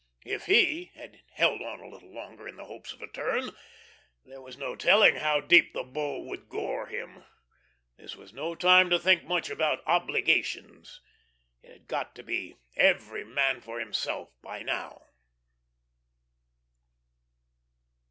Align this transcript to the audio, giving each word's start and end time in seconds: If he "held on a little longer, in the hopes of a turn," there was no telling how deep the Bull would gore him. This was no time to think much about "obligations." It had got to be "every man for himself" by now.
If 0.25 0.47
he 0.47 0.91
"held 1.33 1.61
on 1.61 1.79
a 1.79 1.87
little 1.87 2.11
longer, 2.11 2.47
in 2.47 2.55
the 2.55 2.65
hopes 2.65 2.91
of 2.91 3.03
a 3.03 3.07
turn," 3.07 3.51
there 4.25 4.41
was 4.41 4.57
no 4.57 4.75
telling 4.75 5.17
how 5.17 5.41
deep 5.41 5.73
the 5.73 5.83
Bull 5.83 6.25
would 6.25 6.49
gore 6.49 6.87
him. 6.87 7.23
This 7.97 8.15
was 8.15 8.33
no 8.33 8.55
time 8.55 8.89
to 8.89 8.97
think 8.97 9.25
much 9.25 9.51
about 9.51 9.83
"obligations." 9.85 11.01
It 11.61 11.71
had 11.71 11.87
got 11.87 12.15
to 12.15 12.23
be 12.23 12.55
"every 12.75 13.23
man 13.23 13.61
for 13.61 13.77
himself" 13.79 14.29
by 14.41 14.63
now. 14.63 15.05